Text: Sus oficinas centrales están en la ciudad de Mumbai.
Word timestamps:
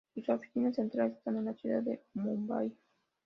Sus 0.15 0.27
oficinas 0.29 0.77
centrales 0.77 1.15
están 1.15 1.37
en 1.37 1.45
la 1.45 1.53
ciudad 1.53 1.83
de 1.83 2.01
Mumbai. 2.15 2.75